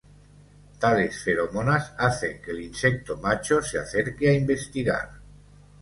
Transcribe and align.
Tales 0.83 1.19
feromonas 1.23 1.93
hacen 1.95 2.41
que 2.41 2.49
el 2.49 2.61
insecto 2.63 3.17
macho 3.17 3.61
se 3.61 3.77
acerque 3.77 4.29
a 4.29 4.33
investigar. 4.33 5.11